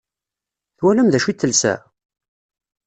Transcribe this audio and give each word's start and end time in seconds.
Twalam 0.77 1.07
d 1.09 1.13
acu 1.17 1.29
i 1.31 1.33
telsa? 1.33 1.73